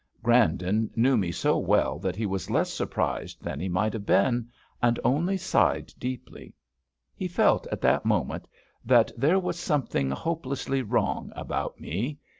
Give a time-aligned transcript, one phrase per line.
[0.23, 4.49] Grandon knew me so well that he was less surprised than he might have been,
[4.81, 6.55] and only sighed deeply.
[7.15, 8.47] He felt at that moment
[8.83, 12.17] that there was something hopelessly wrong about me.